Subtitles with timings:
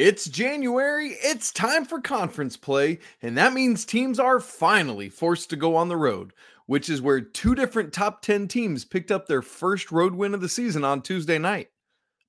[0.00, 5.56] It's January, it's time for conference play, and that means teams are finally forced to
[5.56, 6.32] go on the road,
[6.64, 10.40] which is where two different top 10 teams picked up their first road win of
[10.40, 11.68] the season on Tuesday night.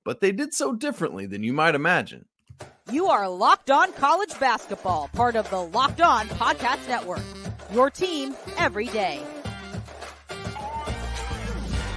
[0.04, 2.26] But they did so differently than you might imagine.
[2.92, 7.24] You are Locked On College Basketball, part of the Locked On Podcast Network.
[7.72, 9.24] Your team every day.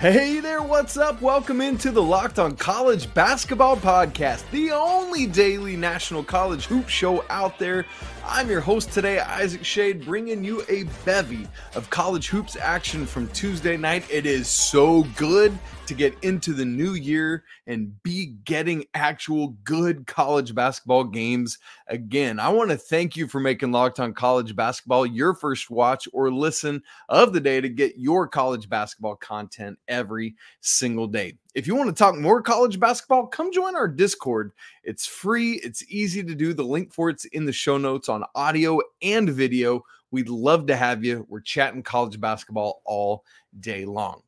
[0.05, 1.23] Hey there, what's up?
[1.23, 7.25] Welcome into the Locked on College Basketball Podcast, the only daily national college hoop show
[7.31, 7.87] out there.
[8.27, 13.29] I'm your host today, Isaac Schade, bringing you a bevy of college hoops action from
[13.29, 14.05] Tuesday night.
[14.11, 15.57] It is so good
[15.87, 22.41] to get into the new year and be getting actual good college basketball games again.
[22.41, 26.33] I want to thank you for making Locked on College Basketball your first watch or
[26.33, 31.35] listen of the day to get your college basketball content every single day.
[31.55, 34.51] If you want to talk more college basketball, come join our Discord.
[34.83, 36.53] It's free, it's easy to do.
[36.53, 39.85] The link for it's in the show notes on audio and video.
[40.11, 41.25] We'd love to have you.
[41.29, 43.25] We're chatting college basketball all
[43.61, 44.23] day long.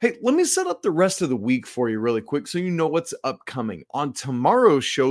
[0.00, 2.58] Hey, let me set up the rest of the week for you really quick so
[2.58, 3.84] you know what's upcoming.
[3.90, 5.10] On tomorrow's show,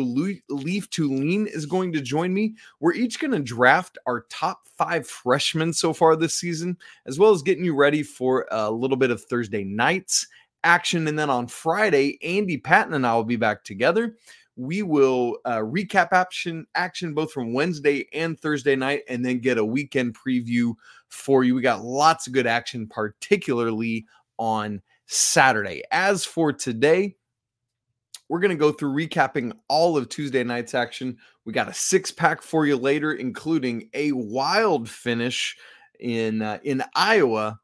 [0.50, 2.56] Leaf Tulane is going to join me.
[2.80, 7.32] We're each going to draft our top five freshmen so far this season, as well
[7.32, 10.28] as getting you ready for a little bit of Thursday nights
[10.64, 11.08] action.
[11.08, 14.16] And then on Friday, Andy Patton and I will be back together.
[14.56, 19.58] We will uh, recap action action both from Wednesday and Thursday night, and then get
[19.58, 20.76] a weekend preview
[21.10, 21.56] for you.
[21.56, 24.06] We got lots of good action, particularly
[24.38, 25.84] on Saturday.
[25.92, 27.16] As for today,
[28.30, 31.18] we're going to go through recapping all of Tuesday night's action.
[31.46, 35.58] We got a six pack for you later, including a wild finish
[36.00, 37.60] in uh, in Iowa.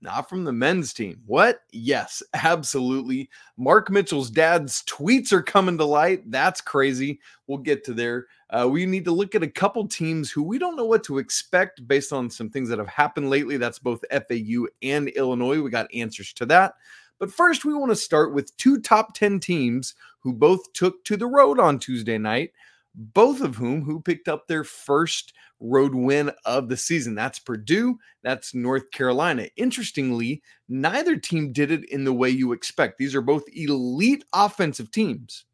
[0.00, 1.20] Not from the men's team.
[1.26, 1.62] What?
[1.72, 3.28] Yes, absolutely.
[3.56, 6.30] Mark Mitchell's dad's tweets are coming to light.
[6.30, 7.18] That's crazy.
[7.48, 8.26] We'll get to there.
[8.50, 11.18] Uh, we need to look at a couple teams who we don't know what to
[11.18, 13.56] expect based on some things that have happened lately.
[13.56, 15.60] That's both FAU and Illinois.
[15.60, 16.74] We got answers to that.
[17.18, 21.16] But first, we want to start with two top 10 teams who both took to
[21.16, 22.52] the road on Tuesday night,
[22.94, 27.14] both of whom who picked up their first road win of the season.
[27.14, 29.48] That's Purdue, that's North Carolina.
[29.56, 32.98] Interestingly, neither team did it in the way you expect.
[32.98, 35.44] These are both elite offensive teams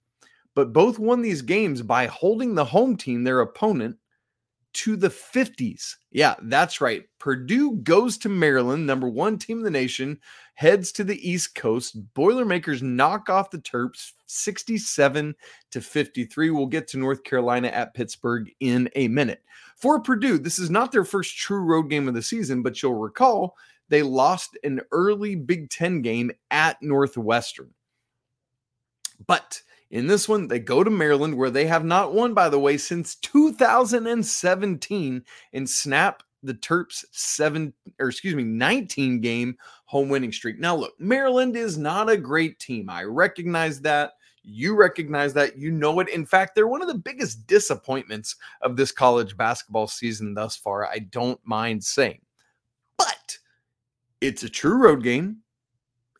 [0.54, 3.96] but both won these games by holding the home team, their opponent,
[4.74, 5.96] to the 50s.
[6.10, 7.04] Yeah, that's right.
[7.18, 10.20] Purdue goes to Maryland, number one team in the nation,
[10.54, 11.96] heads to the East Coast.
[12.14, 15.34] Boilermakers knock off the Terps 67
[15.70, 16.50] to 53.
[16.50, 19.42] We'll get to North Carolina at Pittsburgh in a minute.
[19.76, 22.94] For Purdue, this is not their first true road game of the season, but you'll
[22.94, 23.56] recall
[23.88, 27.70] they lost an early Big Ten game at Northwestern.
[29.26, 32.58] But in this one, they go to Maryland, where they have not won, by the
[32.58, 39.56] way, since 2017, and snap the Terps seven or excuse me 19 game
[39.86, 40.58] home winning streak.
[40.58, 42.90] Now look, Maryland is not a great team.
[42.90, 44.12] I recognize that.
[44.42, 45.58] You recognize that.
[45.58, 46.10] You know it.
[46.10, 50.86] In fact, they're one of the biggest disappointments of this college basketball season thus far.
[50.86, 52.20] I don't mind saying.
[52.98, 53.38] But
[54.20, 55.38] it's a true road game.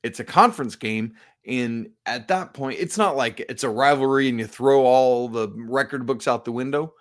[0.02, 1.14] It's a conference game
[1.46, 5.48] and at that point, it's not like it's a rivalry and you throw all the
[5.56, 6.94] record books out the window.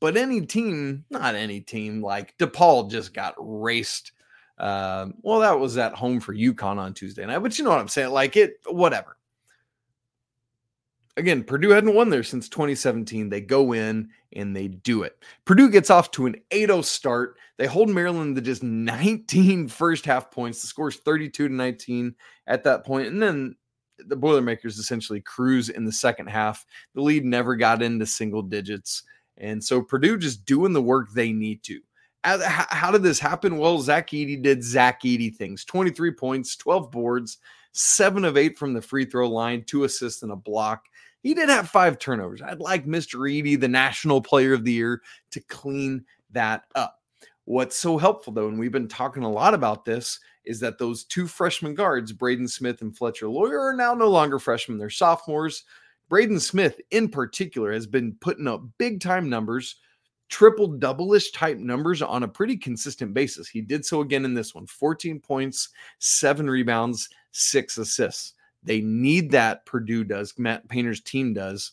[0.00, 4.12] But any team, not any team, like DePaul just got raced.
[4.58, 7.80] Uh, well, that was at home for UConn on Tuesday night, but you know what
[7.80, 8.10] I'm saying?
[8.10, 9.16] Like it, whatever.
[11.18, 13.28] Again, Purdue hadn't won there since 2017.
[13.28, 15.22] They go in and they do it.
[15.44, 17.36] Purdue gets off to an 8 0 start.
[17.58, 20.62] They hold Maryland to just 19 first half points.
[20.62, 22.14] The score's 32 to 19
[22.46, 23.08] at that point.
[23.08, 23.56] And then
[24.06, 26.66] the Boilermakers essentially cruise in the second half.
[26.94, 29.02] The lead never got into single digits.
[29.38, 31.80] And so Purdue just doing the work they need to.
[32.24, 33.58] How did this happen?
[33.58, 37.38] Well, Zach Edey did Zach Edey things 23 points, 12 boards,
[37.72, 40.84] seven of eight from the free throw line, two assists and a block.
[41.22, 42.42] He did have five turnovers.
[42.42, 43.28] I'd like Mr.
[43.28, 45.02] Edey, the national player of the year,
[45.32, 47.00] to clean that up.
[47.44, 51.04] What's so helpful, though, and we've been talking a lot about this, is that those
[51.04, 54.78] two freshman guards, Braden Smith and Fletcher Loyer, are now no longer freshmen.
[54.78, 55.64] They're sophomores.
[56.08, 59.76] Braden Smith, in particular, has been putting up big time numbers,
[60.28, 63.48] triple double ish type numbers on a pretty consistent basis.
[63.48, 68.34] He did so again in this one 14 points, seven rebounds, six assists.
[68.62, 71.72] They need that, Purdue does, Matt Painter's team does.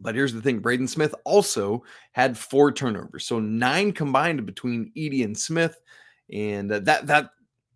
[0.00, 3.26] But here's the thing Braden Smith also had four turnovers.
[3.26, 5.78] So nine combined between Edey and Smith.
[6.32, 7.30] And uh, that that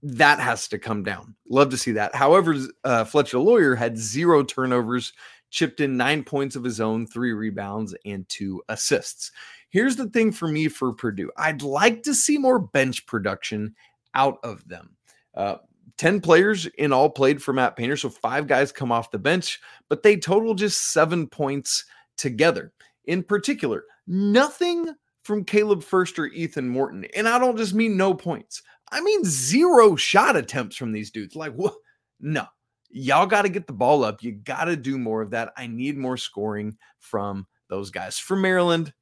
[0.04, 1.34] that has to come down.
[1.48, 2.14] Love to see that.
[2.14, 2.54] However,
[2.84, 5.14] uh, Fletcher Loyer had zero turnovers,
[5.50, 9.32] chipped in nine points of his own, three rebounds, and two assists.
[9.70, 13.74] Here's the thing for me for Purdue I'd like to see more bench production
[14.14, 14.96] out of them.
[15.34, 15.56] Uh,
[15.96, 17.96] 10 players in all played for Matt Painter.
[17.96, 21.84] So five guys come off the bench, but they total just seven points
[22.16, 22.72] together.
[23.06, 27.06] In particular, nothing from Caleb Furst or Ethan Morton.
[27.16, 28.62] And I don't just mean no points,
[28.92, 31.36] I mean zero shot attempts from these dudes.
[31.36, 31.74] Like, what?
[32.20, 32.46] No,
[32.90, 34.22] y'all got to get the ball up.
[34.22, 35.52] You got to do more of that.
[35.56, 38.18] I need more scoring from those guys.
[38.18, 38.92] For Maryland,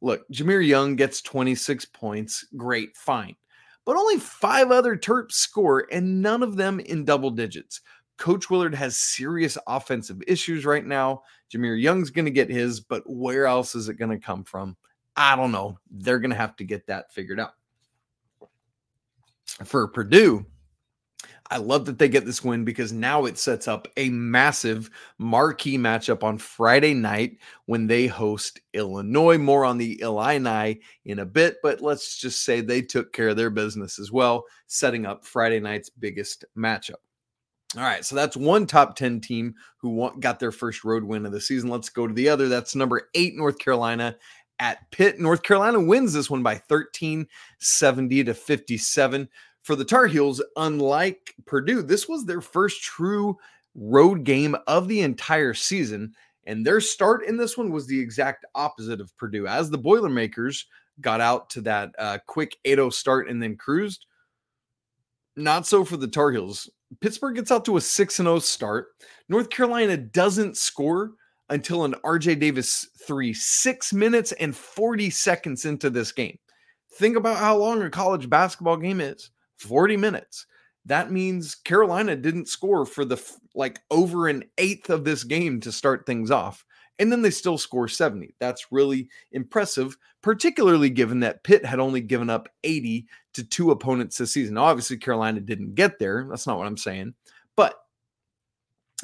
[0.00, 2.46] look, Jahmir Young gets 26 points.
[2.56, 3.36] Great, fine
[3.84, 7.80] but only five other Terps score, and none of them in double digits.
[8.16, 11.22] Coach Willard has serious offensive issues right now.
[11.52, 14.76] Jahmir Young's going to get his, but where else is it going to come from?
[15.16, 15.78] I don't know.
[15.90, 17.54] They're going to have to get that figured out.
[19.64, 20.46] For Purdue,
[21.50, 25.78] I love that they get this win because now it sets up a massive marquee
[25.78, 29.38] matchup on Friday night when they host Illinois.
[29.38, 33.36] More on the Illini in a bit, but let's just say they took care of
[33.36, 36.94] their business as well, setting up Friday night's biggest matchup.
[37.76, 41.32] All right, so that's one top 10 team who got their first road win of
[41.32, 41.68] the season.
[41.68, 42.48] Let's go to the other.
[42.48, 44.16] That's number eight, North Carolina
[44.58, 45.18] at Pitt.
[45.18, 47.26] North Carolina wins this one by 13,
[47.58, 49.28] 70 to 57
[49.64, 53.36] for the Tar Heels, unlike Purdue, this was their first true
[53.74, 56.14] road game of the entire season.
[56.46, 59.46] And their start in this one was the exact opposite of Purdue.
[59.46, 60.66] As the Boilermakers
[61.00, 64.04] got out to that uh, quick 8 0 start and then cruised,
[65.34, 66.68] not so for the Tar Heels.
[67.00, 68.88] Pittsburgh gets out to a 6 0 start.
[69.30, 71.12] North Carolina doesn't score
[71.50, 76.38] until an RJ Davis three, six minutes and 40 seconds into this game.
[76.94, 79.30] Think about how long a college basketball game is.
[79.58, 80.46] 40 minutes.
[80.86, 83.20] That means Carolina didn't score for the
[83.54, 86.64] like over an eighth of this game to start things off.
[86.98, 88.36] And then they still score 70.
[88.38, 94.18] That's really impressive, particularly given that Pitt had only given up 80 to two opponents
[94.18, 94.56] this season.
[94.56, 96.26] Obviously, Carolina didn't get there.
[96.30, 97.14] That's not what I'm saying.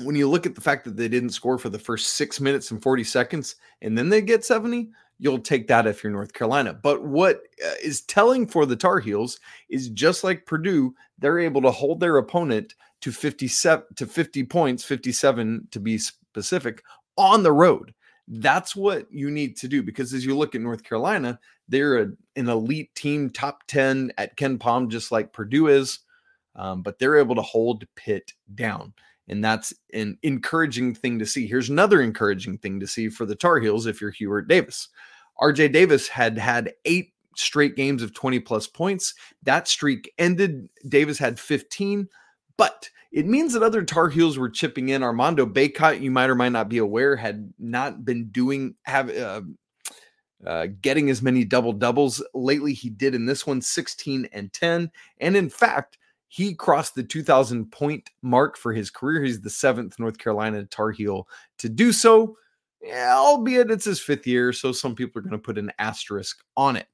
[0.02, 2.70] When you look at the fact that they didn't score for the first six minutes
[2.70, 6.73] and 40 seconds and then they get 70, you'll take that if you're North Carolina.
[6.73, 9.38] But what uh, telling for the Tar Heels
[9.69, 14.85] is just like Purdue, they're able to hold their opponent to 57 to 50 points,
[14.85, 16.82] 57 to be specific,
[17.17, 17.94] on the road.
[18.29, 21.38] That's what you need to do because as you look at North Carolina,
[21.69, 26.00] they're a, an elite team, top 10 at KenPom, just like Purdue is.
[26.56, 28.93] Um, but they're able to hold Pitt down.
[29.28, 31.46] And that's an encouraging thing to see.
[31.46, 34.88] Here's another encouraging thing to see for the Tar Heels if you're Hubert Davis.
[35.40, 39.14] RJ Davis had had eight straight games of 20 plus points.
[39.43, 40.69] That streak ended.
[40.88, 42.08] Davis had 15,
[42.56, 45.02] but it means that other Tar Heels were chipping in.
[45.02, 49.43] Armando Bacot, you might or might not be aware, had not been doing have uh,
[50.46, 52.73] uh, getting as many double doubles lately.
[52.73, 55.99] He did in this one, 16 and 10, and in fact,
[56.32, 59.21] he crossed the 2,000 point mark for his career.
[59.21, 61.27] He's the seventh North Carolina Tar Heel
[61.59, 62.37] to do so.
[62.81, 66.38] Yeah, albeit it's his fifth year, so some people are going to put an asterisk
[66.56, 66.87] on it.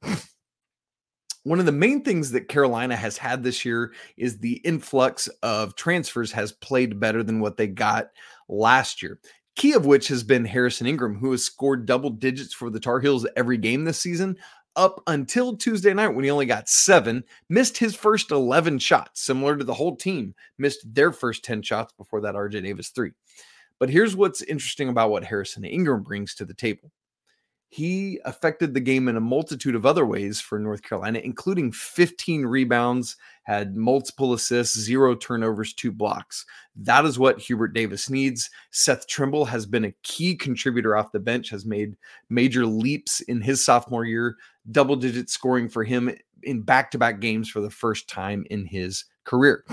[1.45, 5.77] One of the main things that Carolina has had this year is the influx of
[5.77, 8.09] transfers has played better than what they got
[8.49, 9.21] last year.
[9.55, 13.01] Key of which has been Harrison Ingram, who has scored double digits for the Tar
[13.01, 14.37] Heels every game this season,
[14.77, 19.57] up until Tuesday night when he only got seven, missed his first 11 shots, similar
[19.57, 23.13] to the whole team, missed their first 10 shots before that RJ Davis three.
[23.79, 26.91] But here's what's interesting about what Harrison Ingram brings to the table.
[27.69, 32.47] He affected the game in a multitude of other ways for North Carolina, including 15
[32.47, 36.47] rebounds, had multiple assists, zero turnovers, two blocks.
[36.77, 38.49] That is what Hubert Davis needs.
[38.71, 41.97] Seth Trimble has been a key contributor off the bench, has made
[42.31, 44.37] major leaps in his sophomore year,
[44.71, 48.67] double digit scoring for him in back to back games for the first time in
[48.67, 49.65] his career.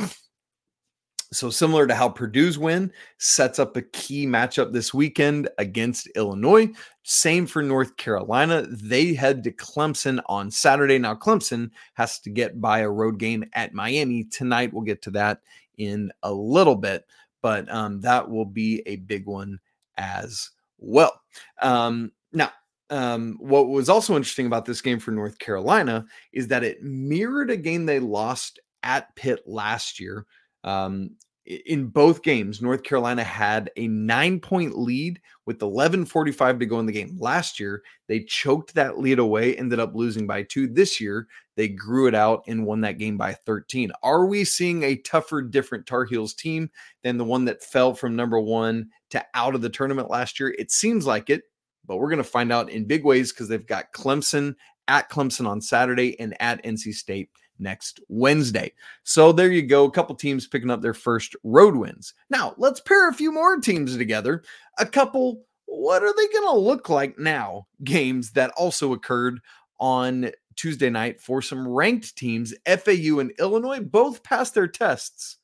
[1.33, 6.69] So, similar to how Purdue's win sets up a key matchup this weekend against Illinois,
[7.01, 8.67] same for North Carolina.
[8.69, 10.99] They head to Clemson on Saturday.
[10.99, 14.71] Now, Clemson has to get by a road game at Miami tonight.
[14.71, 15.41] We'll get to that
[15.79, 17.05] in a little bit,
[17.41, 19.59] but um, that will be a big one
[19.97, 21.19] as well.
[21.63, 22.51] Um, now,
[22.93, 27.49] um, what was also interesting about this game for North Carolina is that it mirrored
[27.49, 30.27] a game they lost at Pitt last year.
[30.63, 36.79] Um, in both games, North Carolina had a nine point lead with 11:45 to go
[36.79, 37.17] in the game.
[37.19, 40.67] Last year, they choked that lead away, ended up losing by two.
[40.67, 43.91] This year, they grew it out and won that game by 13.
[44.03, 46.69] Are we seeing a tougher, different Tar Heels team
[47.01, 50.55] than the one that fell from number one to out of the tournament last year?
[50.57, 51.41] It seems like it,
[51.85, 54.55] but we're going to find out in big ways because they've got Clemson
[54.87, 58.71] at Clemson on Saturday and at NC State next Wednesday.
[59.03, 59.85] So there you go.
[59.85, 62.13] A couple teams picking up their first road wins.
[62.29, 64.43] Now, let's pair a few more teams together.
[64.79, 67.67] A couple, what are they going to look like now?
[67.83, 69.39] Games that also occurred
[69.79, 72.53] on Tuesday night for some ranked teams.
[72.65, 75.37] FAU and Illinois both passed their tests,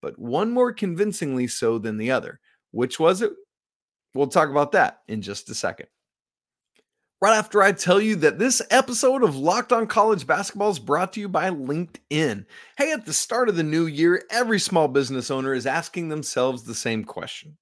[0.00, 2.40] but one more convincingly so than the other.
[2.70, 3.32] Which was it?
[4.14, 5.86] We'll talk about that in just a second
[7.22, 11.12] right after I tell you that this episode of Locked On College Basketball is brought
[11.12, 12.44] to you by LinkedIn.
[12.76, 16.64] Hey, at the start of the new year, every small business owner is asking themselves
[16.64, 17.56] the same question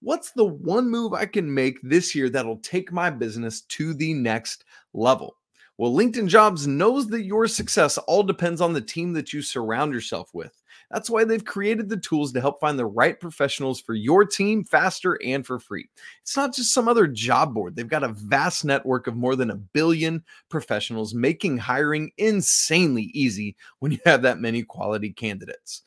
[0.00, 4.12] What's the one move I can make this year that'll take my business to the
[4.12, 5.36] next level?
[5.78, 9.92] Well, LinkedIn Jobs knows that your success all depends on the team that you surround
[9.94, 10.59] yourself with.
[10.90, 14.64] That's why they've created the tools to help find the right professionals for your team
[14.64, 15.88] faster and for free.
[16.22, 17.76] It's not just some other job board.
[17.76, 23.56] They've got a vast network of more than a billion professionals making hiring insanely easy
[23.78, 25.82] when you have that many quality candidates.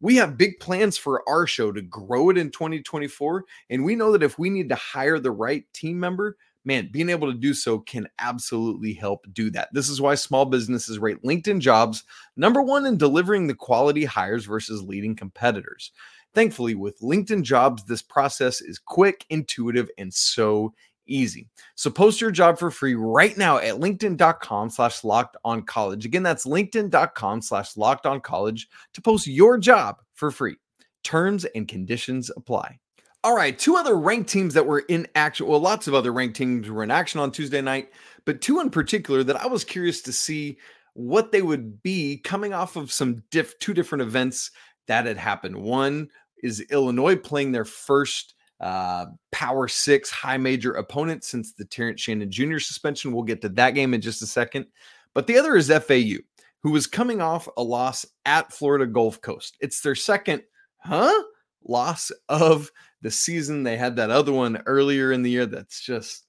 [0.00, 3.44] We have big plans for our show to grow it in 2024.
[3.68, 7.08] And we know that if we need to hire the right team member, man, being
[7.08, 9.68] able to do so can absolutely help do that.
[9.72, 12.04] This is why small businesses rate LinkedIn jobs
[12.36, 15.92] number one in delivering the quality hires versus leading competitors.
[16.34, 20.72] Thankfully, with LinkedIn jobs, this process is quick, intuitive, and so
[21.06, 21.48] easy.
[21.74, 26.06] So post your job for free right now at linkedin.com slash locked on college.
[26.06, 30.56] Again, that's linkedin.com slash locked on college to post your job for free.
[31.02, 32.78] Terms and conditions apply.
[33.22, 35.46] All right, two other ranked teams that were in action.
[35.46, 37.90] Well, lots of other ranked teams were in action on Tuesday night,
[38.24, 40.56] but two in particular that I was curious to see
[40.94, 44.50] what they would be coming off of some diff, two different events
[44.86, 45.56] that had happened.
[45.56, 46.08] One
[46.42, 52.30] is Illinois playing their first uh, Power Six high major opponent since the Terrence Shannon
[52.30, 52.58] Jr.
[52.58, 53.12] suspension.
[53.12, 54.64] We'll get to that game in just a second.
[55.12, 56.22] But the other is FAU,
[56.62, 59.58] who was coming off a loss at Florida Gulf Coast.
[59.60, 60.42] It's their second,
[60.78, 61.22] huh?
[61.64, 62.70] Loss of
[63.02, 63.62] the season.
[63.62, 66.26] They had that other one earlier in the year that's just,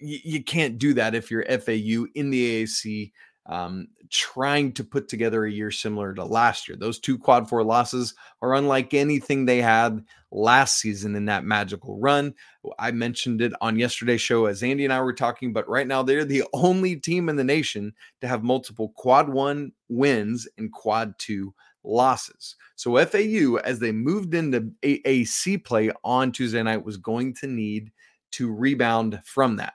[0.00, 3.12] you, you can't do that if you're FAU in the AAC
[3.46, 6.76] um, trying to put together a year similar to last year.
[6.76, 11.98] Those two quad four losses are unlike anything they had last season in that magical
[11.98, 12.34] run.
[12.78, 16.02] I mentioned it on yesterday's show as Andy and I were talking, but right now
[16.02, 21.14] they're the only team in the nation to have multiple quad one wins and quad
[21.18, 21.52] two
[21.84, 22.56] losses.
[22.76, 27.90] So FAU, as they moved into AAC play on Tuesday night, was going to need
[28.32, 29.74] to rebound from that.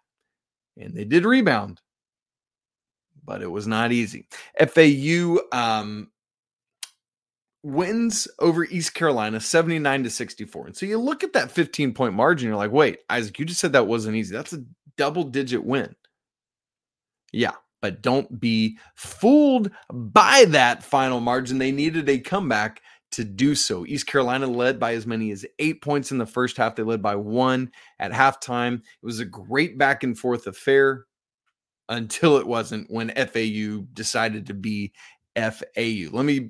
[0.77, 1.81] And they did rebound,
[3.23, 4.27] but it was not easy.
[4.59, 6.11] FAU um,
[7.63, 10.67] wins over East Carolina 79 to 64.
[10.67, 13.59] And so you look at that 15 point margin, you're like, wait, Isaac, you just
[13.59, 14.35] said that wasn't easy.
[14.35, 14.63] That's a
[14.97, 15.95] double digit win.
[17.31, 17.53] Yeah,
[17.85, 21.59] but don't be fooled by that final margin.
[21.59, 23.85] They needed a comeback to do so.
[23.85, 26.75] East Carolina led by as many as eight points in the first half.
[26.75, 28.77] They led by one at halftime.
[28.77, 31.05] It was a great back and forth affair
[31.87, 34.91] until it wasn't when FAU decided to be
[35.35, 36.09] FAU.
[36.11, 36.49] Let me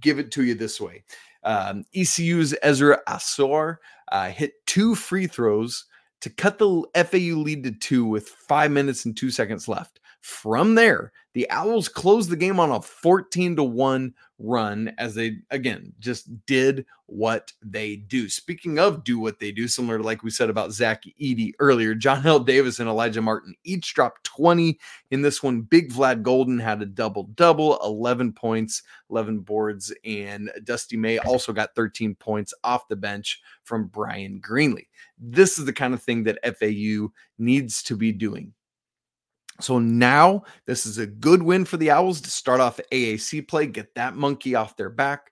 [0.00, 1.04] give it to you this way
[1.44, 3.76] um, ECU's Ezra Ausar
[4.10, 5.84] uh, hit two free throws
[6.22, 10.00] to cut the FAU lead to two with five minutes and two seconds left.
[10.22, 15.38] From there, the Owls closed the game on a 14 to 1 run as they
[15.50, 18.28] again just did what they do.
[18.28, 21.96] Speaking of do what they do, similar to like we said about Zach Edey earlier,
[21.96, 24.78] Johnell Davis and Alijah Martin each dropped 20
[25.10, 25.62] in this one.
[25.62, 31.52] Big Vlad Goldin had a double double, 11 points, 11 boards, and Dusty May also
[31.52, 34.86] got 13 points off the bench from Bryan Greenlee.
[35.18, 38.52] This is the kind of thing that FAU needs to be doing
[39.62, 43.66] so now this is a good win for the Owls to start off AAC play,
[43.66, 45.30] get that monkey off their back.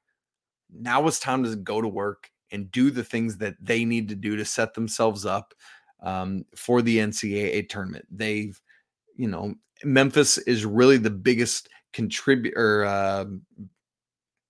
[0.72, 4.14] Now it's time to go to work and do the things that they need to
[4.14, 5.54] do to set themselves up
[6.00, 8.06] um, for the NCAA tournament.
[8.10, 8.60] They've,
[9.16, 13.26] you know, Memphis is really the biggest contributor, uh,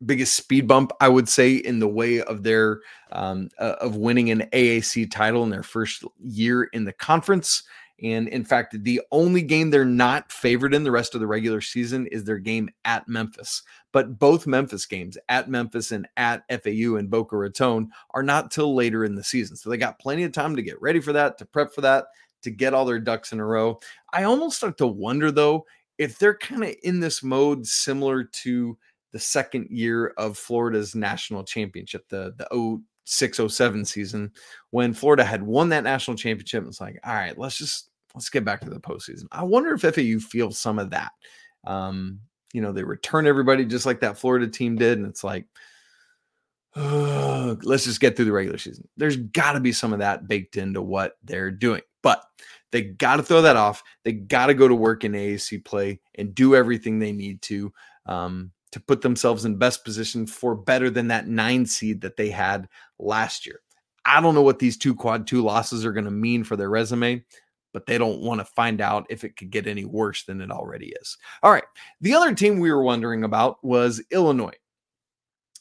[0.05, 2.81] biggest speed bump, I would say, in the way of their
[3.13, 7.63] um, uh, of winning an AAC title in their first year in the conference
[8.03, 11.61] And in fact, the only game they're not favored in the rest of the regular
[11.61, 13.63] season is their game at Memphis.
[13.93, 18.75] But both Memphis games at Memphis and at FAU and Boca Raton are not till
[18.75, 19.57] later in the season.
[19.57, 22.07] So they got plenty of time to get ready for that, to prep for that,
[22.43, 23.79] to get all their ducks in a row.
[24.13, 25.67] I almost start to wonder though
[25.99, 28.79] if they're kind of in this mode similar to
[29.13, 34.31] the second year of Florida's national championship, the the 0607 season,
[34.71, 36.65] when Florida had won that national championship.
[36.67, 39.27] It's like, all right, let's just let's get back to the postseason.
[39.33, 41.13] I wonder if FAU feels some of that.
[41.65, 42.21] Um,
[42.53, 45.47] you know, they return everybody just like that Florida team did, and it's like,
[46.77, 48.89] let's just get through the regular season.
[48.97, 52.23] There's got to be some of that baked into what they're doing, but
[52.73, 53.83] they got to throw that off.
[54.05, 57.73] They got to go to work in AAC play and do everything they need to
[58.07, 62.31] um, to put themselves in best position for better than that nine seed that they
[62.31, 63.61] had last year.
[64.05, 66.71] I don't know what these two quad two losses are going to mean for their
[66.71, 67.25] resume,
[67.73, 70.51] but they don't want to find out if it could get any worse than it
[70.51, 71.17] already is.
[71.43, 71.65] All right.
[72.01, 74.57] The other team we were wondering about was Illinois.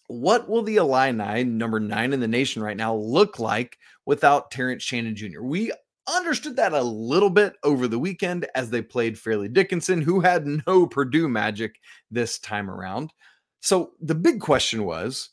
[0.08, 4.82] What will the Illini, number nine in the nation right now, look like without Terrence
[4.82, 5.44] Shannon Jr.?
[5.44, 5.72] We
[6.12, 10.48] understood that a little bit over the weekend as they played Fairleigh Dickinson, who had
[10.66, 11.76] no Purdue magic
[12.10, 13.14] this time around.
[13.62, 15.30] So the big question was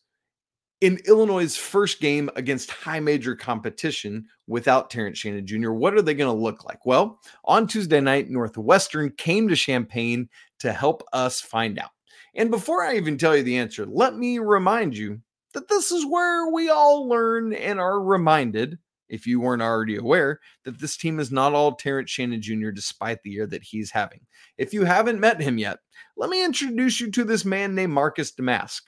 [0.86, 6.14] in Illinois' first game against high major competition without Terrence Shannon Jr., what are they
[6.14, 6.86] going to look like?
[6.86, 10.28] Well, on Tuesday night, Northwestern came to Champaign
[10.60, 11.90] to help us find out.
[12.36, 15.20] And before I even tell you the answer, let me remind you
[15.54, 18.78] that this is where we all learn and are reminded,
[19.08, 23.24] if you weren't already aware, that this team is not all Terrence Shannon Jr., despite
[23.24, 24.20] the year that he's having.
[24.56, 25.80] If you haven't met him yet,
[26.16, 28.82] let me introduce you to this man named Marcus Domask.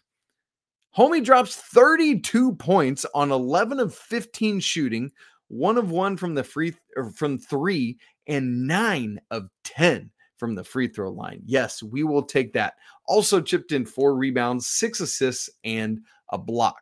[0.96, 5.10] Homie drops 32 points on 11 of 15 shooting,
[5.48, 6.74] one of one from the free
[7.14, 11.42] from three, and nine of 10 from the free throw line.
[11.44, 12.74] Yes, we will take that.
[13.06, 16.80] Also chipped in four rebounds, six assists, and a block.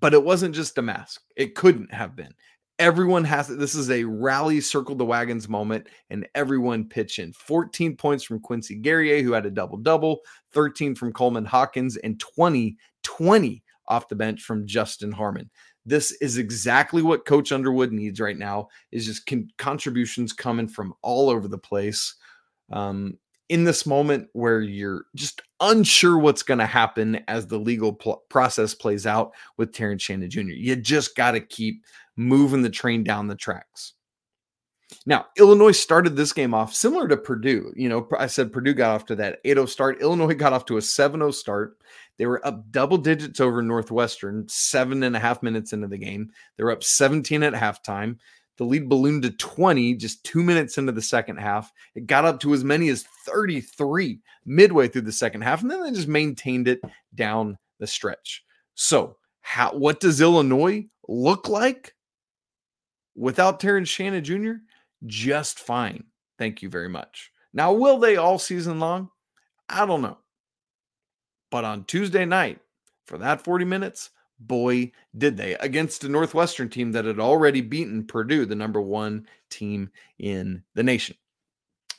[0.00, 1.22] But it wasn't just a mask.
[1.36, 2.34] It couldn't have been.
[2.78, 3.48] Everyone has.
[3.48, 7.32] This is a rally circle the wagons moment, and everyone pitch in.
[7.32, 10.20] 14 points from Quincy Guerrier, who had a double double,
[10.52, 15.50] 13 from Coleman Hawkins, and 20, 20 off the bench from Justin Harmon.
[15.86, 18.68] This is exactly what Coach Underwood needs right now.
[18.92, 22.14] Is just con- contributions coming from all over the place.
[22.70, 23.18] Um,
[23.48, 28.24] in this moment where you're just unsure what's going to happen as the legal pl-
[28.28, 31.84] process plays out with Terrence Shannon Jr., you just got to keep
[32.16, 33.94] moving the train down the tracks.
[35.04, 37.72] Now, Illinois started this game off similar to Purdue.
[37.74, 40.00] You know, I said Purdue got off to that 8 0 start.
[40.00, 41.76] Illinois got off to a 7 0 start.
[42.18, 46.30] They were up double digits over Northwestern, seven and a half minutes into the game.
[46.56, 48.18] They were up 17 at halftime.
[48.58, 51.70] The lead ballooned to 20 just two minutes into the second half.
[51.94, 55.82] It got up to as many as 33 midway through the second half, and then
[55.82, 56.80] they just maintained it
[57.14, 58.44] down the stretch.
[58.74, 61.94] So, how what does Illinois look like
[63.16, 64.52] without Terrence Shannon Jr.?
[65.06, 66.04] Just fine.
[66.38, 67.32] Thank you very much.
[67.52, 69.10] Now, will they all season long?
[69.68, 70.18] I don't know.
[71.50, 72.60] But on Tuesday night,
[73.06, 78.06] for that 40 minutes, boy, did they against a Northwestern team that had already beaten
[78.06, 81.16] Purdue, the number one team in the nation.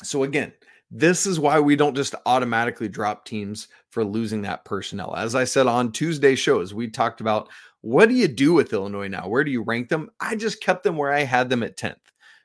[0.04, 0.54] So, again,
[0.90, 5.16] this is why we don't just automatically drop teams for losing that personnel.
[5.16, 7.50] As I said on Tuesday shows, we talked about
[7.82, 9.28] what do you do with Illinois now?
[9.28, 10.10] Where do you rank them?
[10.20, 11.96] I just kept them where I had them at 10th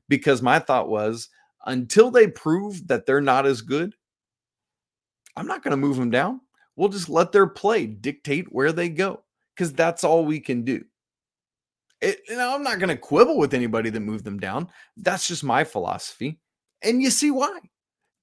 [0.08, 1.28] because my thought was
[1.66, 3.94] until they prove that they're not as good,
[5.36, 6.40] I'm not going to move them down.
[6.76, 9.22] We'll just let their play dictate where they go
[9.54, 10.84] because that's all we can do.
[12.00, 14.68] It, you know, I'm not going to quibble with anybody that moved them down.
[14.96, 16.40] That's just my philosophy.
[16.82, 17.60] And you see why.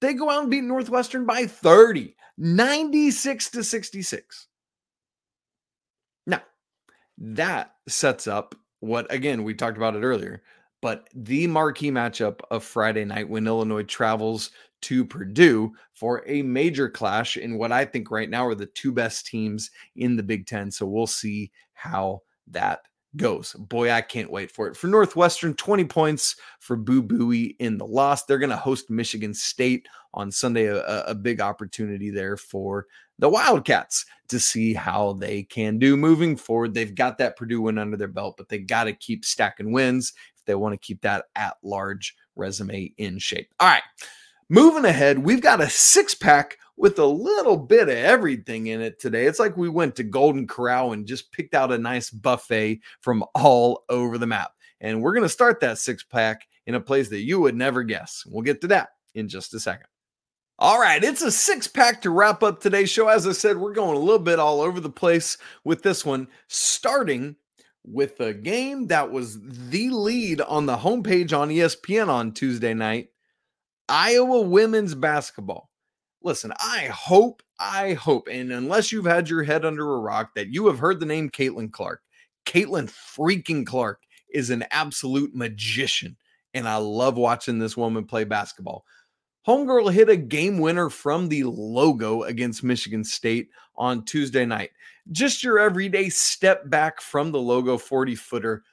[0.01, 4.47] They go out and beat Northwestern by 30, 96 to 66.
[6.25, 6.41] Now,
[7.17, 10.41] that sets up what, again, we talked about it earlier,
[10.81, 16.87] but the marquee matchup of Friday night when Illinois travels to Purdue for a major
[16.89, 20.47] clash in what I think right now are the two best teams in the Big
[20.47, 20.71] Ten.
[20.71, 22.81] So we'll see how that
[23.17, 23.53] goes.
[23.53, 24.77] Boy, I can't wait for it.
[24.77, 28.25] For Northwestern, 20 points for Boo Buie in the loss.
[28.25, 32.87] They're going to host Michigan State on Sunday, a, a, big opportunity there for
[33.19, 36.73] the Wildcats to see how they can do moving forward.
[36.73, 40.13] They've got that Purdue win under their belt, but they got to keep stacking wins
[40.35, 43.53] if they want to keep that at large resume in shape.
[43.59, 43.83] All right.
[44.49, 48.99] Moving ahead, we've got a six pack with a little bit of everything in it
[48.99, 49.25] today.
[49.25, 53.25] It's like we went to Golden Corral and just picked out a nice buffet from
[53.35, 54.53] all over the map.
[54.79, 57.83] And we're going to start that six pack in a place that you would never
[57.83, 58.23] guess.
[58.25, 59.87] We'll get to that in just a second.
[60.57, 63.09] All right, it's a six pack to wrap up today's show.
[63.09, 66.29] As I said, we're going a little bit all over the place with this one,
[66.47, 67.35] starting
[67.85, 73.09] with a game that was the lead on the homepage on ESPN on Tuesday night
[73.89, 75.68] Iowa women's basketball.
[76.21, 80.49] Listen, I hope, I hope, and unless you've had your head under a rock, that
[80.49, 82.01] you have heard the name Caitlin Clark.
[82.45, 84.01] Caitlin freaking Clark
[84.33, 86.17] is an absolute magician,
[86.53, 88.85] and I love watching this woman play basketball.
[89.47, 94.71] Homegirl hit a game winner from the logo against Michigan State on Tuesday night.
[95.11, 98.63] Just your everyday step back from the logo 40 footer,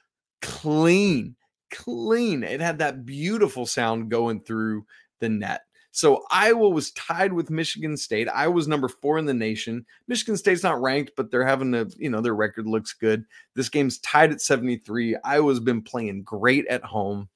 [0.41, 1.35] clean,
[1.71, 2.43] clean.
[2.43, 4.85] It had that beautiful sound going through
[5.19, 5.61] the net.
[5.97, 8.29] So Iowa was tied with Michigan State.
[8.29, 9.83] I was number four in the nation.
[10.07, 13.25] Michigan State's not ranked, but they're having a, you know, their record looks good.
[13.55, 15.17] This game's tied at 73.
[15.23, 17.29] Iowa's been playing great at home.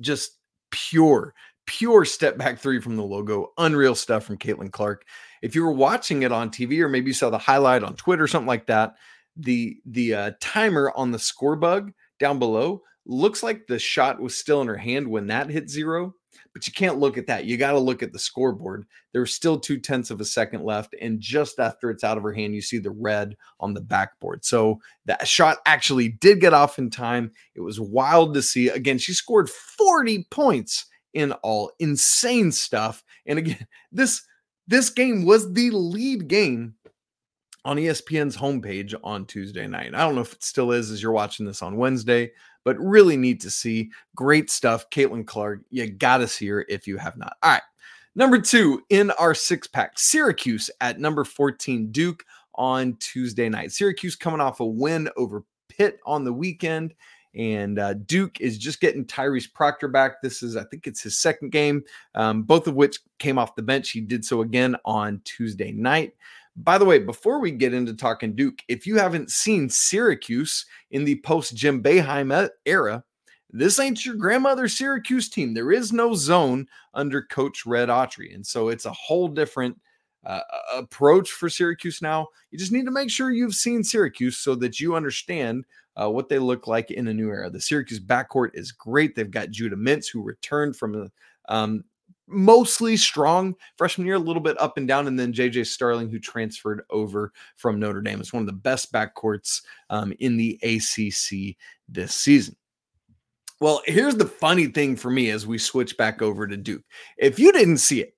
[0.00, 0.38] Just
[0.72, 1.34] pure,
[1.66, 3.52] pure step back three from the logo.
[3.58, 5.04] Unreal stuff from Caitlin Clark.
[5.40, 8.24] If you were watching it on TV or maybe you saw the highlight on Twitter,
[8.24, 8.96] or something like that,
[9.36, 14.36] the the uh, timer on the score bug down below looks like the shot was
[14.36, 16.16] still in her hand when that hit zero
[16.52, 17.44] but you can't look at that.
[17.44, 18.86] You got to look at the scoreboard.
[19.12, 20.94] There's still two tenths of a second left.
[21.00, 24.44] And just after it's out of her hand, you see the red on the backboard.
[24.44, 27.32] So that shot actually did get off in time.
[27.54, 28.68] It was wild to see.
[28.68, 31.72] Again, she scored 40 points in all.
[31.78, 33.04] Insane stuff.
[33.26, 34.22] And again, this
[34.66, 36.74] this game was the lead game
[37.64, 39.94] on ESPN's homepage on Tuesday night.
[39.94, 42.30] I don't know if it still is as you're watching this on Wednesday,
[42.68, 43.90] but really neat to see.
[44.14, 44.90] Great stuff.
[44.90, 47.34] Caitlin Clark, you got to see her if you have not.
[47.42, 47.62] All right.
[48.14, 52.26] Number two in our six pack, Syracuse at number 14, Duke
[52.56, 53.72] on Tuesday night.
[53.72, 56.92] Syracuse coming off a win over Pitt on the weekend.
[57.34, 60.20] And uh, Duke is just getting Tyrese Proctor back.
[60.22, 61.82] This is, I think it's his second game,
[62.16, 63.92] um, both of which came off the bench.
[63.92, 66.12] He did so again on Tuesday night.
[66.60, 71.04] By the way, before we get into talking Duke, if you haven't seen Syracuse in
[71.04, 73.04] the post Jim Boeheim era,
[73.50, 75.54] this ain't your grandmother's Syracuse team.
[75.54, 78.34] There is no zone under Coach Red Autry.
[78.34, 79.80] And so it's a whole different
[80.26, 80.40] uh,
[80.74, 82.26] approach for Syracuse now.
[82.50, 85.64] You just need to make sure you've seen Syracuse so that you understand
[85.96, 87.50] uh, what they look like in a new era.
[87.50, 89.14] The Syracuse backcourt is great.
[89.14, 91.08] They've got Judah Mintz, who returned from
[91.48, 91.84] um,
[92.28, 96.18] mostly strong freshman year, a little bit up and down, and then JJ Starling, who
[96.18, 98.20] transferred over from Notre Dame.
[98.20, 101.56] is one of the best backcourts um, in the ACC
[101.88, 102.56] this season.
[103.60, 106.84] Well, here's the funny thing for me as we switch back over to Duke.
[107.16, 108.14] If you didn't see it,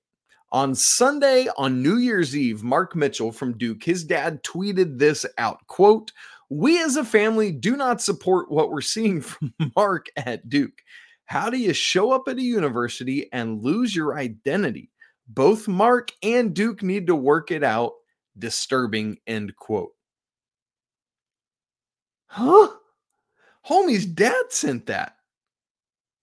[0.51, 5.65] on Sunday on New Year's Eve, Mark Mitchell from Duke, his dad tweeted this out
[5.67, 6.11] quote,
[6.49, 10.81] We as a family do not support what we're seeing from Mark at Duke.
[11.31, 14.91] How do you show up at a university and lose your identity?
[15.29, 17.93] Both Mark and Duke need to work it out.
[18.37, 19.93] Disturbing, end quote.
[22.25, 22.67] Huh?
[23.65, 25.15] Homie's dad sent that.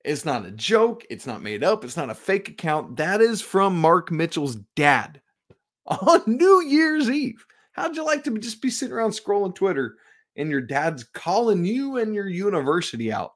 [0.05, 1.07] It's not a joke.
[1.09, 1.85] It's not made up.
[1.85, 2.99] It's not a fake account.
[2.99, 5.23] That is from Mark Mitchell's dad
[5.87, 7.47] on New Year's Eve.
[7.73, 9.97] How'd you like to just be sitting around scrolling Twitter
[10.37, 13.33] and your dad's calling you and your university out?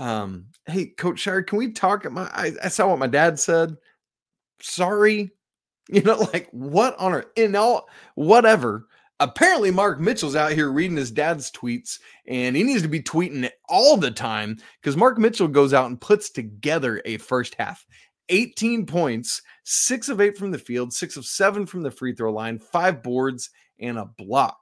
[0.00, 2.10] Um, hey, Coach Scheyer, can we talk?
[2.10, 3.76] My, I, I saw what my dad said.
[4.60, 5.30] Sorry.
[5.92, 7.26] You know, like what on earth?
[7.34, 8.86] In all, whatever.
[9.18, 13.42] Apparently, Mark Mitchell's out here reading his dad's tweets, and he needs to be tweeting
[13.42, 17.84] it all the time because Mark Mitchell goes out and puts together a first half
[18.28, 22.32] 18 points, six of eight from the field, six of seven from the free throw
[22.32, 24.60] line, five boards, and a block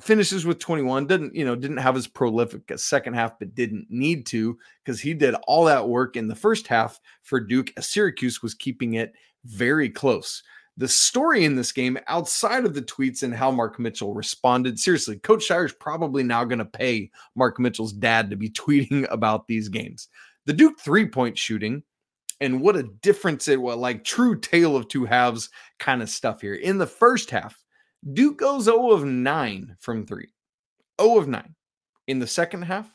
[0.00, 3.86] finishes with 21 didn't you know didn't have as prolific a second half but didn't
[3.88, 8.42] need to because he did all that work in the first half for duke syracuse
[8.42, 9.12] was keeping it
[9.44, 10.42] very close.
[10.76, 15.18] The story in this game outside of the tweets and how mark mitchell responded seriously
[15.18, 19.68] coach Scheyer's probably now going to pay mark mitchell's dad to be tweeting about these
[19.68, 20.08] games.
[20.46, 21.82] The duke three point shooting
[22.40, 26.40] and what a difference it was like true tale of two halves kind of stuff
[26.40, 26.54] here.
[26.54, 27.60] In the first half
[28.12, 30.28] Duke goes 0 of 9 from three.
[31.00, 31.54] 0 of 9.
[32.06, 32.88] In the second half,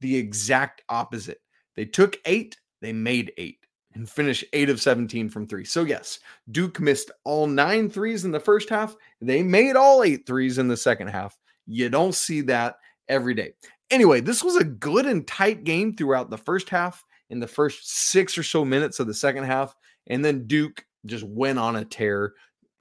[0.00, 1.40] the exact opposite.
[1.76, 3.58] They took eight, they made eight,
[3.94, 5.64] and finished 8 of 17 from three.
[5.64, 8.96] So, yes, Duke missed all nine threes in the first half.
[9.20, 11.38] They made all eight threes in the second half.
[11.66, 12.76] You don't see that
[13.08, 13.52] every day.
[13.90, 18.10] Anyway, this was a good and tight game throughout the first half, in the first
[18.10, 19.74] six or so minutes of the second half.
[20.06, 22.34] And then Duke just went on a tear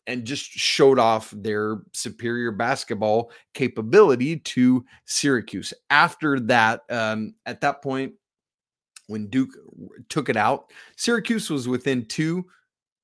[0.10, 5.72] and just showed off their superior basketball capability to Syracuse.
[5.92, 8.14] After that, um, at that point,
[9.06, 9.52] when Duke
[10.10, 12.44] took it out, Syracuse was within two,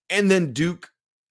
[0.10, 0.90] and then Duke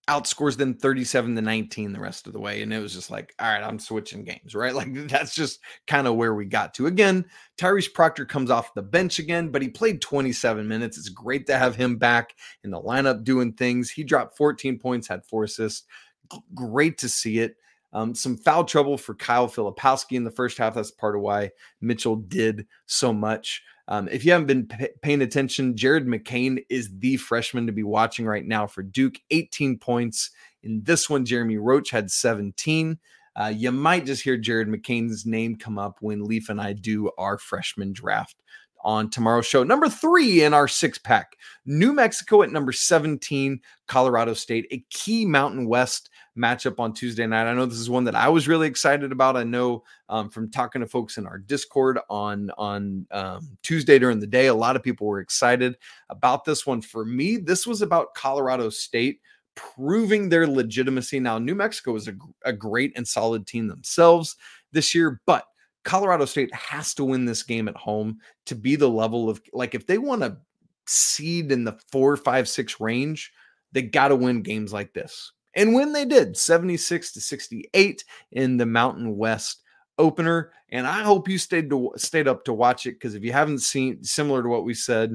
[0.09, 2.63] outscores them 37 to 19 the rest of the way.
[2.63, 4.75] And it was just like, all right, I'm switching games, right?
[4.75, 6.87] Like that's just kind of where we got to.
[6.87, 7.25] Again,
[7.57, 10.99] Tyrese Proctor comes off the bench again, but he played 27 minutes.
[10.99, 13.91] It's great to have him back in the lineup doing things.
[13.91, 15.87] He dropped 14 points, had four assists.
[16.55, 17.57] Great to see it.
[17.93, 20.75] Um, some foul trouble for Kyle Filipowski in the first half.
[20.75, 23.63] That's part of why Mitchell did so much.
[23.89, 27.83] Um, if you haven't been p- paying attention, Jared McCain is the freshman to be
[27.83, 29.17] watching right now for Duke.
[29.31, 30.31] 18 points
[30.63, 31.25] in this one.
[31.25, 32.99] Jeremy Roach had 17.
[33.37, 37.11] Uh, you might just hear Jared McCain's name come up when Leaf and I do
[37.19, 38.37] our freshman draft
[38.85, 39.65] on tomorrow's show.
[39.65, 45.25] Number three in our six pack New Mexico at number 17, Colorado State, a key
[45.25, 47.49] Mountain West matchup on Tuesday night.
[47.49, 49.37] I know this is one that I was really excited about.
[49.37, 54.21] I know um, from talking to folks in our Discord on on um, Tuesday during
[54.21, 55.77] the day, a lot of people were excited
[56.11, 56.83] about this one.
[56.83, 59.21] For me, this was about Colorado State
[59.55, 61.21] proving their legitimacy.
[61.21, 64.37] Now, New Mexico is a, a great and solid team themselves
[64.73, 65.47] this year, but
[65.85, 69.75] Colorado State has to win this game at home to be the level of like
[69.75, 70.37] if they want to
[70.87, 73.33] seed in the four, five, six range,
[73.73, 75.33] they got to win games like this.
[75.55, 79.63] And when they did, 76 to 68 in the Mountain West
[79.99, 80.53] opener.
[80.71, 83.61] And I hope you stayed to stayed up to watch it because if you haven't
[83.61, 85.13] seen, similar to what we said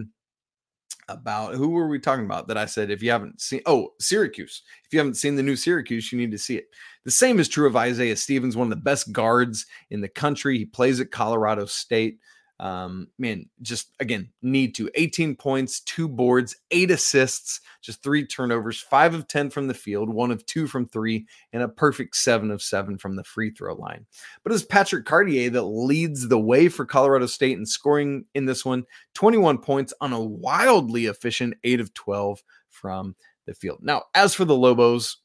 [1.09, 4.61] about who were we talking about that I said if you haven't seen oh Syracuse.
[4.85, 6.65] If you haven't seen the new Syracuse you need to see it.
[7.05, 10.57] The same is true of Isaiah Stevens one of the best guards in the country.
[10.57, 12.19] He plays at Colorado State
[12.59, 18.81] um, man, just again, need to 18 points, two boards, eight assists, just three turnovers,
[18.81, 22.51] five of 10 from the field, one of two from three, and a perfect seven
[22.51, 24.05] of seven from the free throw line.
[24.43, 28.65] But it's Patrick Cartier that leads the way for Colorado State in scoring in this
[28.65, 33.79] one 21 points on a wildly efficient eight of 12 from the field.
[33.81, 35.17] Now, as for the Lobos,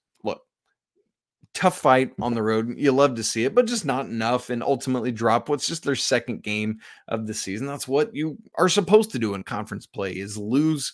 [1.54, 2.74] tough fight on the road.
[2.76, 4.50] You love to see it, but just not enough.
[4.50, 7.66] And ultimately drop what's just their second game of the season.
[7.66, 10.92] That's what you are supposed to do in conference play is lose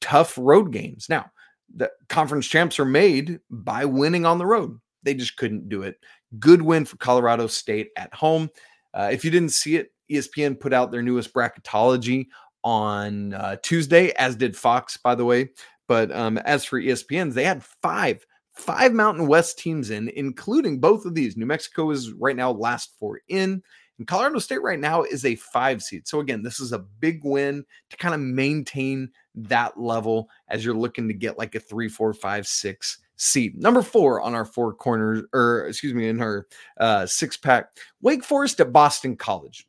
[0.00, 1.06] tough road games.
[1.08, 1.30] Now,
[1.74, 4.78] the conference champs are made by winning on the road.
[5.02, 5.96] They just couldn't do it.
[6.38, 8.50] Good win for Colorado State at home.
[8.94, 12.26] Uh, if you didn't see it, ESPN put out their newest bracketology
[12.62, 15.50] on uh, Tuesday, as did Fox, by the way.
[15.88, 21.04] But um, as for ESPN's, they had five five Mountain West teams in, including both
[21.04, 21.36] of these.
[21.36, 23.62] New Mexico is right now last four in,
[23.98, 26.08] and Colorado State right now is a five seed.
[26.08, 30.74] So, again, this is a big win to kind of maintain that level as you're
[30.74, 33.56] looking to get like a three, four, five, six seed.
[33.56, 36.46] Number four on our four corners, or excuse me, in her
[36.78, 37.66] uh, six pack,
[38.00, 39.68] Wake Forest at Boston College.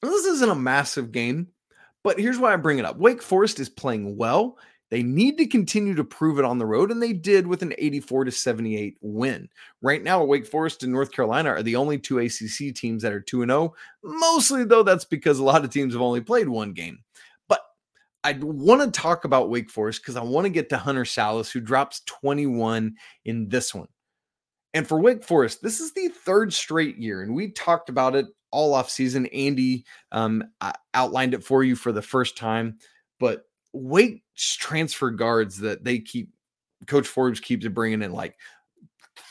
[0.00, 1.48] This isn't a massive game,
[2.02, 4.58] but here's why I bring it up Wake Forest is playing well.
[4.90, 7.74] They need to continue to prove it on the road, and they did with an
[7.78, 9.48] 84 to 78 win.
[9.82, 13.20] Right now, Wake Forest and North Carolina are the only two ACC teams that are
[13.20, 13.74] 2 0.
[14.02, 16.98] Mostly, though, that's because a lot of teams have only played one game.
[17.48, 17.62] But
[18.22, 21.50] I want to talk about Wake Forest because I want to get to Hunter Sallis,
[21.50, 22.94] who drops 21
[23.24, 23.88] in this one.
[24.74, 28.26] And for Wake Forest, this is the third straight year, and we talked about it
[28.50, 29.26] all off season.
[29.26, 30.44] Andy um,
[30.92, 32.78] outlined it for you for the first time,
[33.18, 36.30] but Wake transfer guards that they keep,
[36.86, 38.36] Coach Forbes keeps bringing in like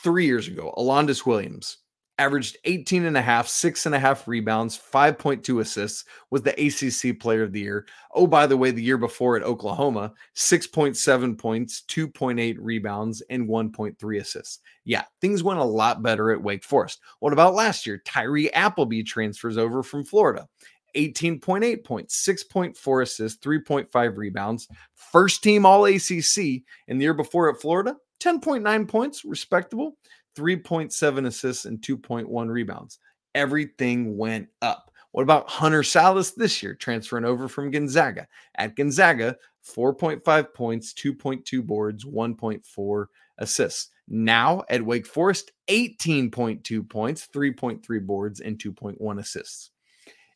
[0.02, 0.72] three years ago.
[0.76, 1.78] Alondes Williams
[2.18, 7.18] averaged 18 and a half, six and a half rebounds, 5.2 assists, was the ACC
[7.18, 7.86] player of the year.
[8.14, 14.20] Oh, by the way, the year before at Oklahoma, 6.7 points, 2.8 rebounds, and 1.3
[14.20, 14.60] assists.
[14.84, 17.00] Yeah, things went a lot better at Wake Forest.
[17.18, 18.00] What about last year?
[18.04, 20.46] Tyree Appleby transfers over from Florida.
[20.94, 24.68] 18.8 points, 6.4 assists, 3.5 rebounds.
[24.94, 26.62] First team All ACC.
[26.88, 29.96] in the year before at Florida, 10.9 points, respectable,
[30.36, 32.98] 3.7 assists, and 2.1 rebounds.
[33.34, 34.90] Everything went up.
[35.12, 38.26] What about Hunter Sallis this year, transferring over from Gonzaga?
[38.56, 43.06] At Gonzaga, 4.5 points, 2.2 boards, 1.4
[43.38, 43.90] assists.
[44.08, 49.70] Now at Wake Forest, 18.2 points, 3.3 boards, and 2.1 assists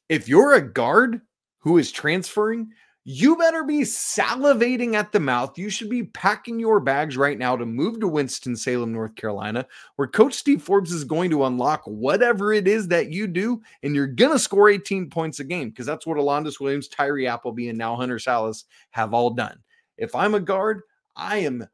[0.09, 1.21] if you're a guard
[1.59, 2.71] who is transferring,
[3.11, 5.59] you better be salivating at the mouth.
[5.59, 9.67] You should be packing your bags right now to move to Winston-Salem, North Carolina,
[9.97, 13.95] where Coach Steve Forbes is going to unlock whatever it is that you do, and
[13.95, 17.71] you're going to score 18 points a game because that's what Alondes Williams, Tyree Appleby,
[17.71, 19.59] and now Hunter Sallis have all done.
[19.97, 20.83] If I'm a guard,
[21.17, 21.67] I am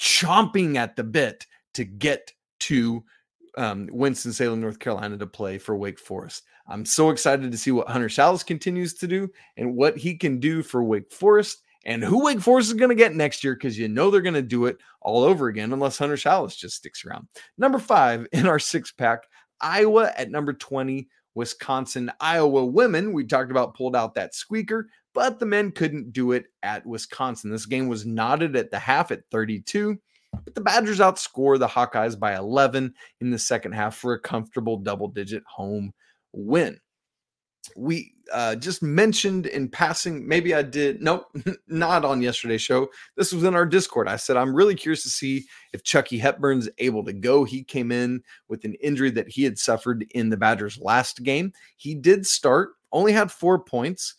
[0.00, 3.04] chomping at the bit to get to
[3.56, 6.44] um, Winston-Salem, North Carolina to play for Wake Forest.
[6.68, 10.38] I'm so excited to see what Hunter Sallis continues to do and what he can
[10.38, 13.78] do for Wake Forest and who Wake Forest is going to get next year because
[13.78, 17.04] you know they're going to do it all over again unless Hunter Sallis just sticks
[17.04, 17.26] around.
[17.58, 19.20] Number five in our six pack,
[19.60, 22.12] Iowa at number 20, Wisconsin.
[22.20, 26.46] Iowa women, we talked about pulled out that squeaker, but the men couldn't do it
[26.62, 27.50] at Wisconsin.
[27.50, 29.98] This game was knotted at the half at 32.
[30.32, 34.78] But the Badgers outscore the Hawkeyes by 11 in the second half for a comfortable
[34.78, 35.92] double digit home
[36.32, 36.78] win.
[37.76, 41.26] We uh, just mentioned in passing, maybe I did, nope,
[41.68, 42.88] not on yesterday's show.
[43.16, 44.08] This was in our Discord.
[44.08, 47.44] I said, I'm really curious to see if Chucky Hepburn's able to go.
[47.44, 51.52] He came in with an injury that he had suffered in the Badgers' last game.
[51.76, 54.14] He did start, only had four points,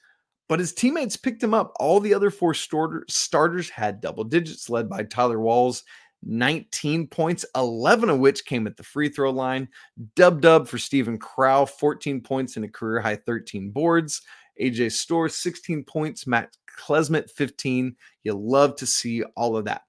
[0.48, 1.74] but his teammates picked him up.
[1.78, 5.84] All the other four starter, starters had double digits, led by Tyler Walls
[6.26, 9.68] 19 points, 11 of which came at the free throw line.
[10.16, 14.22] Dub dub for Steven Crowl, 14 points and a career high 13 boards.
[14.62, 16.28] AJ Storr, 16 points.
[16.28, 17.96] Matt Klesmit, 15.
[18.24, 19.84] You love to see all of that.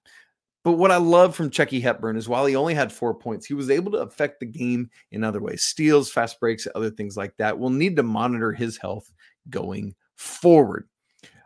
[0.64, 3.53] But what I love from Chucky Hepburn is while he only had four points, he
[3.53, 7.37] was able to affect the game in other ways steals, fast breaks, other things like
[7.37, 7.59] that.
[7.59, 9.12] We'll need to monitor his health
[9.51, 10.88] going forward.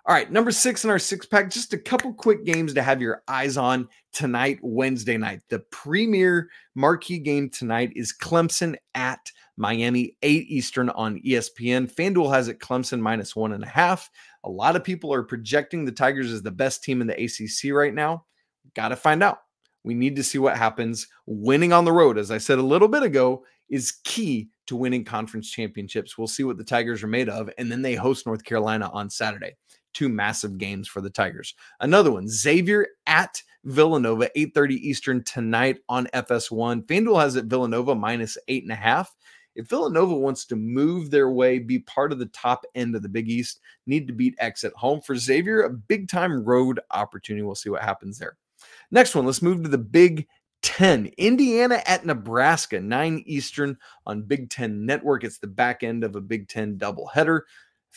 [0.09, 3.03] All right, number six in our six pack, just a couple quick games to have
[3.03, 5.43] your eyes on tonight, Wednesday night.
[5.51, 11.93] The premier marquee game tonight is Clemson at Miami, 8 Eastern on ESPN.
[11.93, 14.09] FanDuel has it Clemson minus one and a half.
[14.45, 17.75] A lot of people are projecting the Tigers as the best team in the ACC
[17.75, 18.25] right now.
[18.73, 19.41] Got to find out.
[19.85, 21.07] We need to see what happens.
[21.27, 25.05] Winning on the road, as I said a little bit ago, is key to winning
[25.05, 26.17] conference championships.
[26.17, 27.51] We'll see what the Tigers are made of.
[27.59, 29.53] And then they host North Carolina on Saturday
[29.99, 31.55] two massive games for the Tigers.
[31.81, 36.83] Another one, Xavier at Villanova, 8:30 Eastern tonight on FS1.
[36.83, 39.13] FanDuel has it Villanova minus eight and a half.
[39.57, 43.09] If Villanova wants to move their way, be part of the top end of the
[43.09, 45.01] Big East, need to beat X at home.
[45.01, 47.43] For Xavier, a big time road opportunity.
[47.43, 48.37] We'll see what happens there.
[48.93, 50.29] Next one, let's move to the Big
[50.63, 51.07] 10.
[51.19, 55.25] Indiana at Nebraska, 9 Eastern on Big 10 Network.
[55.25, 57.41] It's the back end of a Big 10 doubleheader.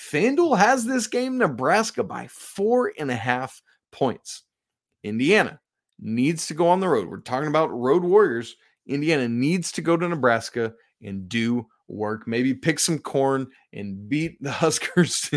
[0.10, 3.62] FanDuel has this game, Nebraska, by four and a half
[3.92, 4.44] points.
[5.04, 5.60] Indiana
[6.00, 7.08] needs to go on the road.
[7.08, 8.56] We're talking about road warriors.
[8.88, 12.28] Indiana needs to go to Nebraska and do work.
[12.28, 15.30] Maybe pick some corn and beat the Huskers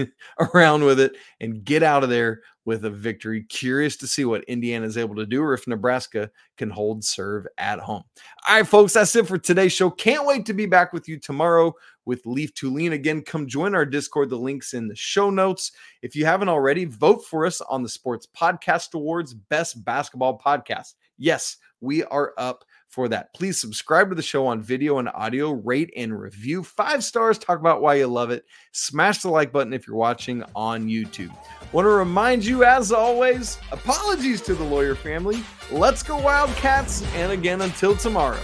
[0.54, 3.44] around with it and get out of there with a victory.
[3.44, 7.46] Curious to see what Indiana is able to do or if Nebraska can hold serve
[7.58, 8.04] at home.
[8.48, 9.90] All right, folks, that's it for today's show.
[9.90, 11.74] Can't wait to be back with you tomorrow
[12.06, 12.92] with Leaf Tulane.
[12.92, 14.30] Again, come join our Discord.
[14.30, 15.72] The link's in the show notes.
[16.02, 20.94] If you haven't already, vote for us on the Sports Podcast Awards Best Basketball Podcast.
[21.18, 23.34] Yes, we are up for that.
[23.34, 26.62] Please subscribe to the show on video and audio, rate and review.
[26.62, 28.44] Five stars, talk about why you love it.
[28.72, 31.34] Smash the like button if you're watching on YouTube.
[31.72, 35.42] Want to remind you, as always, apologies to the Loyer family.
[35.70, 37.02] Let's go, Wildcats.
[37.14, 38.40] And again, until tomorrow,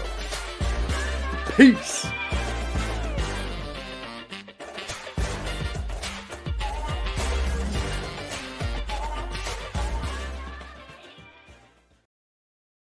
[1.56, 2.06] peace.